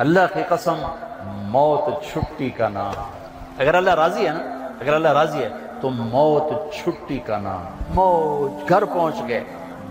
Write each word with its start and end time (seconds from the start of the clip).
اللہ 0.00 0.20
کی 0.34 0.42
قسم، 0.48 0.76
موت 1.24 2.12
چھٹی 2.12 2.50
کا 2.50 2.68
نام۔ 2.68 3.02
اگر 3.58 3.74
اللہ 3.74 3.90
راضی 3.90 4.28
ہے 4.28 4.32
نا، 4.32 4.68
اگر 4.80 4.94
اللہ 4.94 5.08
راضی 5.08 5.42
ہے، 5.42 5.48
تو 5.80 5.90
موت 5.90 6.74
چھٹی 6.74 7.18
کا 7.18 7.38
نام۔ 7.38 7.64
موت 7.94 8.68
گھر 8.68 8.84
پہنچ 8.84 9.14
گئے، 9.28 9.44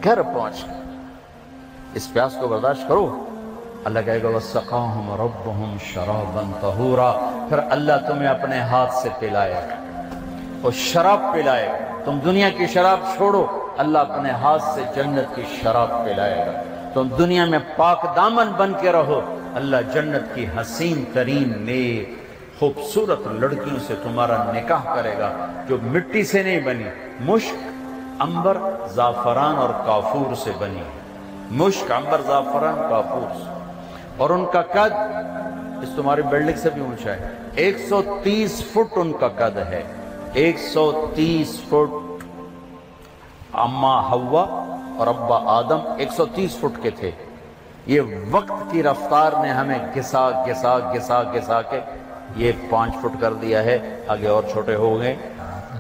گھر 0.04 0.22
پہنچ 0.22 0.66
گئے۔ 0.68 0.78
اس 1.94 2.14
پیاس 2.14 2.36
کو 2.40 2.48
برداشت 2.48 2.88
کرو۔ 2.88 3.26
اللہ 3.86 4.00
کہے 4.06 4.24
گا، 4.24 4.28
وَسَقَاهُمْ 4.28 5.20
رَبُّهُمْ 5.20 5.82
شَرَابًا 5.82 6.52
طَهُورًا۔ 6.62 7.46
پھر 7.50 7.60
اللہ 7.72 7.94
تمہیں 8.08 8.28
اپنے 8.28 8.60
ہاتھ 8.60 8.94
سے 8.94 9.10
پلائے 9.20 9.54
گا۔ 9.54 10.02
اور 10.62 10.72
شراب 10.72 11.20
پلائے 11.34 11.68
گا۔ 11.68 12.02
تم 12.06 12.20
دنیا 12.26 12.50
کی 12.50 12.68
شراب 12.68 13.00
چھوڑو، 13.18 13.46
اللہ 13.78 14.00
اپنے 14.00 14.32
ہاتھ 14.32 14.64
سے 14.64 14.82
جنت 14.96 15.36
کی 15.36 15.44
شراب 15.62 15.88
پلائے 15.90 16.38
گا۔ 16.38 16.52
تم 16.94 17.08
دنیا 17.08 17.46
میں 17.46 17.60
پاک 17.76 18.16
دامن 18.16 18.52
بن 18.58 18.74
کے 18.82 18.92
رہو۔ 18.92 19.22
اللہ 19.60 19.78
جنت 19.94 20.36
کی 20.36 20.46
حسین 20.62 21.04
ترین 21.14 21.54
نیک، 21.58 22.10
خوبصورت 22.60 23.28
لڑکیوں 23.28 23.80
سے 23.88 23.94
تمہارا 24.04 24.52
نکاح 24.52 24.96
کرے 24.96 25.18
گا، 25.18 25.46
جو 25.68 25.78
مٹی 25.82 26.24
سے 26.24 26.44
نہیں 26.44 26.60
بنی، 26.60 26.84
مشک 27.22 27.56
امبر 28.20 28.58
زعفران 28.88 29.56
اور 29.56 29.70
کافور 29.70 30.36
سے 30.36 30.52
بنی۔ 30.60 30.82
مشک 31.52 31.92
امبر 31.92 32.22
زعفران، 32.22 32.76
کافور 32.90 33.36
سے۔ 33.36 33.60
اور 34.18 34.30
ان 34.30 34.46
کا 34.54 34.62
قد 34.62 34.92
اس 35.84 35.90
تمہاری 35.96 36.22
بلڈنگ 36.22 36.58
سے 36.58 36.70
بھی 36.70 36.82
اونچا 36.82 37.12
ہے۔ 37.12 37.30
ایک 37.56 37.78
سو 37.90 38.02
تیس 38.24 38.64
فٹ 38.72 38.94
ان 38.96 39.14
کا 39.20 39.28
قد 39.28 39.58
ہے۔ 39.58 39.84
ایک 40.34 40.60
سو 40.60 41.12
تیس 41.16 41.62
فٹ 41.70 41.94
اما 43.54 44.12
ہوا 44.12 44.42
اور 44.98 45.08
ابا 45.08 45.40
آدم 45.46 45.80
ایک 45.98 46.12
سو 46.12 46.26
تیس 46.26 46.58
فٹ 46.58 46.84
کے 46.84 46.90
تھے۔ 46.90 47.12
یہ 47.86 48.02
وقت 48.32 48.72
کی 48.72 48.84
رفتار 48.84 49.32
نے 49.42 49.50
ہمیں 49.50 49.80
گسا 49.98 50.30
گسا 50.48 50.94
گسا 50.96 51.24
گسا 51.24 51.62
کے 51.62 51.80
یہ 52.36 52.52
پانچ 52.70 52.96
فٹ 53.02 53.22
کر 53.22 53.34
دیا 53.34 53.64
ہے، 53.64 54.00
آگے 54.08 54.28
اور 54.28 54.44
چھوٹے 54.52 54.76
ہو 54.76 55.00
گئے۔ 55.00 55.16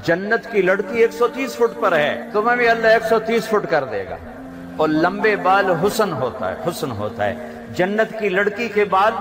جنت 0.03 0.51
کی 0.51 0.61
لڑکی 0.61 0.97
ایک 0.97 1.11
سو 1.11 1.27
تیس 1.27 1.55
فٹ 1.55 1.81
پر 1.81 1.95
ہے، 1.95 2.21
تمہیں 2.33 2.57
بھی 2.57 2.69
اللہ 2.69 2.87
ایک 2.87 3.03
سو 3.03 3.19
تیس 3.19 3.47
فٹ 3.47 3.69
کر 3.69 3.83
دے 3.83 4.05
گا۔ 4.09 4.15
اور 4.77 4.89
لمبے 4.89 5.35
بال 5.35 5.71
حسن 5.71 6.13
ہوتا 6.13 6.51
ہے، 6.51 6.55
حسن 6.67 6.91
ہوتا 6.91 7.25
ہے۔ 7.25 7.35
جنت 7.75 8.19
کی 8.19 8.29
لڑکی 8.29 8.67
کے 8.67 8.85
بال 8.85 9.13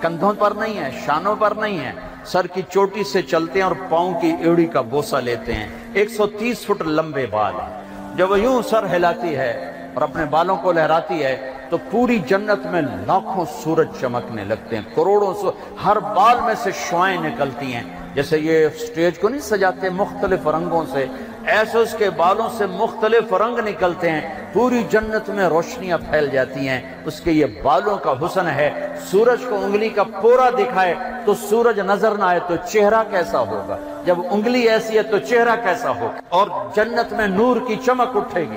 کندھوں 0.00 0.32
پر 0.38 0.50
نہیں 0.50 0.78
ہے 0.78 1.00
شانوں 1.06 1.36
پر 1.38 1.52
نہیں 1.56 1.84
ہے 1.84 1.92
سر 2.24 2.46
کی 2.46 2.62
چوٹی 2.68 3.04
سے 3.04 3.22
چلتے 3.22 3.58
ہیں 3.58 3.66
اور 3.66 3.76
پاؤں 3.88 4.20
کی 4.20 4.36
ایڑی 4.40 4.66
کا 4.66 4.80
بوسہ 4.80 5.16
لیتے 5.16 5.52
ہیں۔ 5.52 5.68
ایک 5.92 6.08
سو 6.10 6.26
تیس 6.26 6.66
فٹ 6.66 6.82
لمبے 6.86 7.26
بال 7.26 7.54
ہیں۔ 7.54 7.84
جب 8.16 8.30
وہ 8.30 8.40
یوں 8.40 8.62
سر 8.62 8.86
ہلاتی 8.96 9.36
ہے 9.36 9.72
اور 9.94 10.02
اپنے 10.02 10.24
بالوں 10.24 10.56
کو 10.56 10.72
لہراتی 10.72 11.24
ہے 11.24 11.50
تو 11.70 11.76
پوری 11.90 12.18
جنت 12.18 12.66
میں 12.66 12.82
لاکھوں 12.82 13.44
سورج 13.62 13.88
چمکنے 14.00 14.44
لگتے 14.44 14.76
ہیں، 14.76 14.82
کروڑوں 14.94 15.34
سو، 15.34 15.50
ہر 15.84 15.98
بال 15.98 16.40
میں 16.40 16.54
سے 16.54 16.70
شوائیں 16.90 17.20
نکلتی 17.20 17.74
ہیں۔ 17.74 17.82
جیسے 18.14 18.38
یہ 18.38 18.68
سٹیج 18.68 19.18
کو 19.18 19.28
نہیں 19.28 19.40
سجاتے، 19.40 19.90
مختلف 19.90 20.46
رنگوں 20.46 20.84
سے۔ 20.92 21.06
ایسے 21.46 21.78
اس 21.78 21.94
کے 21.98 22.10
بالوں 22.10 22.48
سے 22.58 22.66
مختلف 22.66 23.32
رنگ 23.32 23.58
نکلتے 23.58 24.10
ہیں۔ 24.10 24.20
پوری 24.52 24.82
جنت 24.90 25.28
میں 25.28 25.48
روشنیاں 25.48 25.98
پھیل 26.10 26.30
جاتی 26.30 26.68
ہیں۔ 26.68 26.80
اس 27.04 27.20
کے 27.20 27.32
یہ 27.32 27.46
بالوں 27.62 27.96
کا 27.96 28.12
حسن 28.12 28.46
ہے۔ 28.46 28.88
سورج 29.10 29.44
کو 29.48 29.64
انگلی 29.64 29.88
کا 29.88 30.04
پورا 30.04 30.50
دکھائے 30.50 30.94
تو 31.24 31.34
سورج 31.34 31.80
نظر 31.80 32.12
نہ 32.12 32.24
آئے 32.24 32.40
تو 32.48 32.54
چہرہ 32.68 33.02
کیسا 33.10 33.38
ہوگا؟ 33.38 34.02
جب 34.04 34.14
انگلی 34.30 34.60
ایسی 34.60 34.96
ہے 34.96 35.02
تو 35.02 35.18
چہرہ 35.18 35.56
کیسا 35.64 35.90
ہوگا؟ 35.90 36.20
اور 36.28 36.48
جنت 36.76 37.12
میں 37.12 37.26
نور 37.26 37.56
کی 37.66 37.76
چمک 37.86 38.16
اٹھے 38.16 38.40
گی۔ 38.40 38.56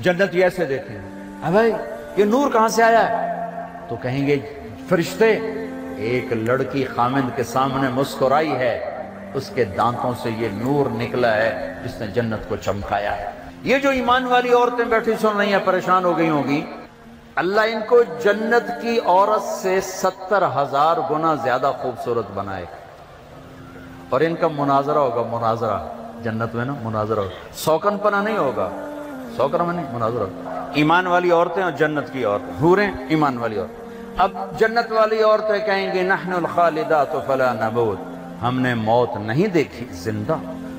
جنت 0.00 0.34
یہ 0.34 0.44
ایسے 0.44 0.64
دیکھیں۔ 0.64 1.17
ہاں 1.42 1.50
بھائی، 1.50 1.72
یہ 2.16 2.24
نور 2.24 2.50
کہاں 2.50 2.68
سے 2.68 2.82
آیا 2.82 3.08
ہے؟ 3.08 3.38
تو 3.88 3.96
کہیں 3.96 4.26
گے، 4.26 4.38
فرشتے، 4.88 5.38
ایک 5.96 6.32
لڑکی 6.32 6.84
خامند 6.84 7.36
کے 7.36 7.42
سامنے 7.42 7.88
مسکرائی 7.88 8.52
ہے۔ 8.52 8.94
اس 9.34 9.50
کے 9.54 9.64
دانتوں 9.64 10.12
سے 10.22 10.30
یہ 10.30 10.48
نور 10.52 10.86
نکلا 10.90 11.36
ہے 11.36 11.74
جس 11.84 12.00
نے 12.00 12.06
جنت 12.06 12.48
کو 12.48 12.56
چمکایا 12.56 13.18
ہے۔ 13.18 13.30
یہ 13.62 13.78
جو 13.78 13.90
ایمان 13.90 14.24
والی 14.24 14.52
عورتیں 14.52 14.84
بیٹھی 14.84 15.12
سن 15.20 15.36
رہی 15.36 15.52
ہیں، 15.52 15.58
پریشان 15.64 16.04
ہو 16.04 16.18
گئی 16.18 16.28
ہوگی 16.28 16.64
اللہ 17.34 17.60
ان 17.60 17.80
کو 17.88 18.02
جنت 18.02 18.82
کی 18.82 18.98
عورت 19.04 19.42
سے 19.42 19.80
ستر 19.80 20.44
ہزار 20.56 20.96
گنا 21.10 21.34
زیادہ 21.34 21.72
خوبصورت 21.78 22.26
بنائے۔ 22.34 22.64
اور 24.08 24.20
ان 24.20 24.34
کا 24.34 24.48
مناظرہ 24.48 24.98
ہوگا، 24.98 25.38
مناظرہ۔ 25.38 25.78
جنت 26.22 26.54
میں 26.54 26.64
نا، 26.64 26.74
مناظرہ 26.82 27.20
ہوگا۔ 27.20 27.54
سوکن 27.54 27.98
پنا 27.98 28.22
نہیں 28.22 28.38
ہوگا۔ 28.38 28.68
سوکن 29.36 29.64
میں 29.66 29.74
نہیں، 29.74 29.86
مناظرہ۔ 29.92 30.20
ہوگا 30.20 30.57
ایمان 30.72 31.06
والی 31.06 31.30
عورتیں 31.30 31.62
اور 31.62 31.72
جنت 31.72 32.12
کی 32.12 32.24
عورتیں۔ 32.24 32.54
حوریں 32.62 32.90
ایمان 33.08 33.38
والی 33.38 33.58
عورتیں۔ 33.58 33.88
اب 34.16 34.30
جنت 34.58 34.92
والی 34.92 35.22
عورتیں 35.22 35.66
کہیں 35.66 35.92
گی 35.92 36.02
نحن 36.02 36.32
الخالدات 36.32 37.12
فلا 37.26 37.52
نبوت 37.52 37.98
ہم 38.42 38.60
نے 38.60 38.74
موت 38.74 39.16
نہیں 39.16 39.46
دیکھی، 39.46 39.86
زندہ۔ 39.90 40.36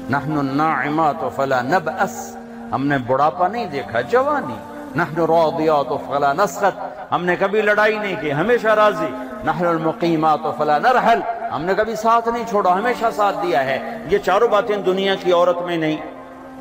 نحن 0.10 0.38
الناعمات 0.38 1.16
فلا 1.36 1.62
نبأس۔ 1.62 2.38
ہم 2.72 2.88
نے 2.88 2.98
بڑھاپا 2.98 3.48
نہیں 3.48 3.66
دیکھا، 3.66 4.02
جوانی۔ 4.02 4.56
نحن 4.96 5.18
راضیات 5.18 5.94
فلا 6.08 6.34
نسخت۔ 6.34 6.80
ہم 7.12 7.26
نے 7.26 7.36
کبھی 7.36 7.62
لڑائی 7.62 7.98
نہیں 7.98 8.16
کی، 8.22 8.34
ہمیشہ 8.34 8.68
راضی۔ 8.68 9.08
نحن 9.44 9.66
المقیمات 9.66 10.40
فلا 10.58 10.80
نرحل۔ 10.80 11.20
ہم 11.52 11.62
نے 11.62 11.74
کبھی 11.78 11.96
ساتھ 11.96 12.30
نہیں 12.30 12.44
چھوڑا، 12.50 12.74
ہمیشہ 12.74 13.06
ساتھ 13.16 13.38
دیا 13.44 13.66
ہے۔ 13.66 13.98
یہ 14.10 14.18
چاروں 14.18 14.48
باتیں 14.48 14.78
دنیا 14.78 15.16
کی 15.16 15.32
عورت 15.32 15.58
میں 15.58 15.78
نہیں۔ 15.78 15.98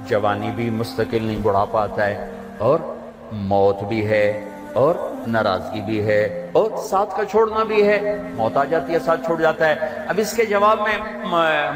جوانی 0.07 0.51
بھی 0.55 0.71
مستقل 0.71 1.23
نہیں، 1.23 1.39
بڑھاپا 1.43 1.83
آتا 1.83 2.07
ہے۔ 2.07 2.31
اور 2.59 2.79
موت 3.33 3.83
بھی 3.83 4.09
ہے 4.09 4.45
اور 4.73 4.95
ناراضگی 5.27 5.81
بھی 5.81 6.07
ہے 6.07 6.51
اور 6.53 6.71
ساتھ 6.77 7.17
کا 7.17 7.25
چھوڑنا 7.25 7.63
بھی 7.63 7.89
ہے۔ 7.89 8.23
موت 8.37 8.57
آ 8.57 8.65
جاتی 8.65 8.93
ہے، 8.93 8.99
ساتھ 8.99 9.25
چھوڑ 9.25 9.41
جاتا 9.41 9.69
ہے۔ 9.69 9.77
اب 10.09 10.15
اس 10.17 10.33
کے 10.33 10.47
جواب 10.47 10.79
میں 10.81 10.99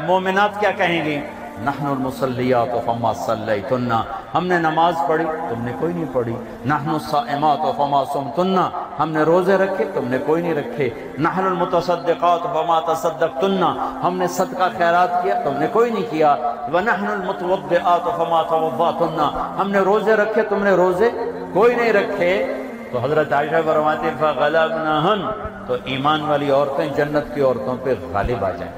مومنات 0.05 0.59
کیا 0.59 0.71
کہیں 0.71 1.05
گی 1.05 1.21
نحن 1.61 1.85
المسلیات 1.85 2.85
فما 2.85 3.13
صلیتنا۔ 3.13 4.03
ہم 4.33 4.47
نے 4.47 4.57
نماز 4.57 4.93
پڑھی، 5.07 5.25
تم 5.25 5.61
نے 5.61 5.71
کوئی 5.79 5.93
نہیں 5.93 6.05
پڑھی۔ 6.13 6.35
نحن 6.65 6.89
الصائمات 6.89 7.77
فما 7.77 8.03
سمتنا 8.05 8.69
ہم 8.99 9.11
نے 9.11 9.21
روزے 9.21 9.57
رکھے، 9.57 9.85
تم 9.93 10.07
نے 10.07 10.17
کوئی 10.25 10.41
نہیں 10.41 10.55
رکھے۔ 10.55 10.89
نحن 11.17 11.45
المتصدقات 11.45 12.39
فما 12.43 12.79
تصدقتنا۔ 12.79 13.99
ہم 14.03 14.17
نے 14.17 14.27
صدقہ 14.27 14.63
خیرات 14.77 15.23
کیا، 15.23 15.41
تم 15.41 15.53
نے 15.53 15.67
کوئی 15.71 15.91
نہیں 15.91 16.05
کیا۔ 16.09 16.35
ونحن 16.73 17.07
المتوضعات 17.07 18.03
فما 18.03 18.41
توضعتنا۔ 18.41 19.55
ہم 19.59 19.71
نے 19.71 19.79
روزے 19.79 20.13
رکھے، 20.13 20.41
تم 20.41 20.63
نے 20.63 20.71
روزے 20.71 21.09
کوئی 21.53 21.75
نہیں 21.75 21.93
رکھے، 21.93 22.53
تو 22.91 22.99
حضرت 22.99 23.33
عائشہ 23.33 23.55
فرماتے 23.65 24.09
فغلبنہن 24.19 25.31
تو 25.67 25.75
ایمان 25.85 26.21
والی 26.21 26.51
عورتیں 26.51 26.85
جنت 26.85 27.35
کی 27.35 27.41
عورتوں 27.41 27.77
پہ 27.83 27.93
غالب 28.11 28.45
آ 28.45 28.49
جائیں۔ 28.49 28.73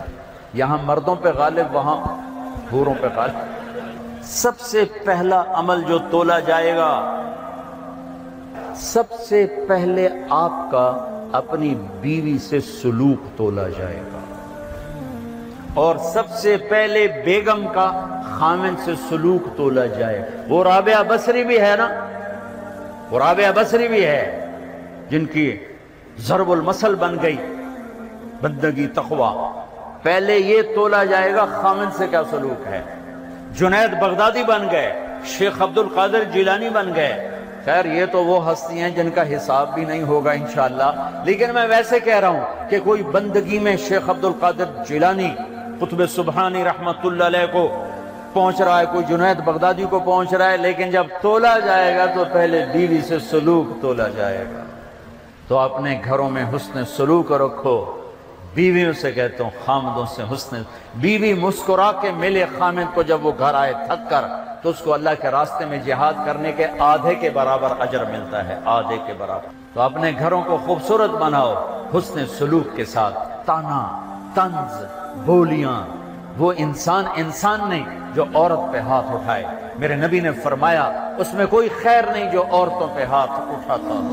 یہاں 0.54 0.78
مردوں 0.84 1.16
پہ 1.16 1.30
غالب، 1.30 1.76
وہاں 1.76 2.06
حوروں 2.74 2.94
پہ 3.02 3.08
غالب۔ 3.16 3.38
سب 4.24 4.60
سے 4.60 4.86
پہلا 5.06 5.44
عمل 5.48 5.84
جو 5.84 6.00
تولا 6.12 6.40
جائے 6.40 6.76
گا، 6.76 7.22
سب 8.76 9.12
سے 9.12 9.66
پہلے 9.68 10.10
آپ 10.30 10.72
کا 10.72 11.12
اپنی 11.32 11.76
بیوی 12.02 12.38
سے 12.38 12.60
سلوک 12.60 13.38
تولا 13.38 13.68
جائے 13.78 14.00
گا۔ 14.14 14.20
اور 15.74 15.96
سب 15.96 16.30
سے 16.30 16.58
پہلے 16.58 17.08
بیگم 17.26 17.68
کا 17.74 18.06
خامن 18.32 18.76
سے 18.86 18.92
سلوک 19.10 19.58
تولا 19.58 19.86
جائے۔ 19.86 20.30
وہ 20.48 20.64
رابعہ 20.64 21.04
بصری 21.08 21.44
بھی 21.44 21.62
ہے 21.62 21.76
نا؟ 21.78 21.90
وہ 23.10 23.20
رابعہ 23.20 23.52
بصری 23.56 23.88
بھی 23.88 24.06
ہے، 24.06 24.46
جن 25.10 25.26
کی 25.26 25.58
ضرب 26.18 26.52
المسل 26.52 26.96
بن 26.96 27.18
گئی، 27.22 27.38
بندگی 28.42 28.88
تقوی۔ 28.88 29.62
پہلے 30.04 30.38
یہ 30.38 30.62
تولا 30.76 31.04
جائے 31.04 31.34
گا 31.34 31.46
خامن 31.46 31.86
سے 31.98 32.08
کیا 32.08 32.22
سلوک 32.30 32.68
ہے۔ 32.68 32.82
جنید 33.54 34.00
بغدادی 34.02 34.44
بن 34.44 34.68
گئے، 34.72 35.06
شیخ 35.26 35.62
عبد 35.62 35.78
القادر 35.78 36.24
جیلانی 36.24 36.70
بن 36.70 36.92
گئے۔ 36.96 37.30
خیر، 37.66 37.86
یہ 37.86 38.06
تو 38.12 38.26
وہ 38.26 38.52
ہستی 38.52 38.80
ہیں 38.80 38.90
جن 38.90 39.10
کا 39.16 39.36
حساب 39.36 39.74
بھی 39.74 39.86
نہیں 39.86 40.04
ہوگا 40.04 40.32
انشاءاللہ۔ 40.32 41.22
لیکن 41.26 41.54
میں 41.54 41.68
ویسے 41.68 42.00
کہہ 42.00 42.20
رہا 42.20 42.28
ہوں 42.28 42.70
کہ 42.70 42.80
کوئی 42.84 43.04
بندگی 43.04 43.60
میں 43.60 43.78
شیخ 43.78 44.10
عبد 44.10 44.26
القادر 44.26 44.66
جیلانی، 44.88 45.36
قطب 45.80 46.06
سبحانی 46.06 46.64
رحمت 46.64 46.98
اللہ 47.04 47.24
علیہ 47.24 47.46
کو 47.52 47.85
پہنچ 48.36 48.62
رہا 48.62 48.80
ہے، 48.80 48.86
کوئی 48.86 49.06
جنید 49.06 49.40
بغدادی 49.40 49.86
کو 49.90 50.00
پہنچ 50.00 50.34
رہا 50.34 50.52
ہے، 50.52 50.58
لیکن 50.58 50.92
جب 50.92 51.06
تولا 51.22 51.60
جائے 51.60 51.98
گا 51.98 52.06
تو 52.06 52.24
پہلے 52.34 52.66
بیوی 52.74 53.02
سے 53.02 53.20
سلوک 53.20 53.82
تولا 53.82 54.08
جائے 54.08 54.46
گا۔ 54.54 54.64
تو 55.48 55.60
اپنے 55.60 56.02
گھروں 56.06 56.30
میں 56.30 56.46
حسن 56.56 56.86
سلوک 56.86 57.32
رکھو۔ 57.32 58.02
بیویوں 58.54 58.94
سے 58.94 59.12
کہتا 59.12 59.44
ہوں، 59.44 59.52
خامدوں 59.66 60.06
سے 60.06 60.24
حسن۔ 60.34 60.62
بیوی 60.96 61.34
مسکرا 61.34 61.92
کے 61.92 62.12
ملے 62.12 62.46
خامد 62.58 62.96
کو 62.96 63.02
جب 63.02 63.26
وہ 63.26 63.32
گھر 63.40 63.54
آئے 63.54 63.74
تھک 63.74 64.10
کر، 64.10 64.22
تو 64.64 64.70
اس 64.70 64.80
کو 64.80 64.94
اللہ 64.94 65.10
کے 65.22 65.28
راستے 65.28 65.66
میں 65.66 65.78
جہاد 65.78 66.14
کرنے 66.26 66.52
کے 66.52 66.68
آدھے 66.80 67.16
کے 67.16 67.30
برابر 67.30 67.70
اجر 67.80 68.06
ملتا 68.06 68.48
ہے، 68.48 68.60
آدھے 68.66 68.98
کے 69.08 69.14
برابر۔ 69.18 69.48
تو 69.74 69.82
اپنے 69.82 70.12
گھروں 70.20 70.42
کو 70.42 70.58
خوبصورت 70.66 71.10
بناؤ، 71.10 71.54
حسن 71.98 72.26
سلوک 72.38 72.76
کے 72.76 72.86
ساتھ۔ 72.86 73.46
تانا 73.46 74.02
تنز 74.34 74.84
بولیاں۔ 75.26 76.05
وہ 76.38 76.54
انسان 76.58 77.06
انسان 77.16 77.70
نہیں 77.70 77.86
جو 78.14 78.24
عورت 78.36 78.74
پہ 78.74 78.80
ہاتھ 78.80 79.06
اٹھائے۔ 79.10 79.44
میرے 79.80 79.96
نبی 79.96 80.20
نے 80.20 80.32
فرمایا، 80.32 81.14
اس 81.18 81.34
میں 81.34 81.46
کوئی 81.46 81.70
خیر 81.84 82.04
نہیں 82.12 82.32
جو 82.32 82.44
عورتوں 82.52 82.88
پہ 82.96 83.04
ہاتھ 83.04 83.32
اٹھاتا۔ 83.32 84.12